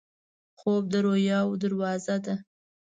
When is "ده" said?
2.25-2.35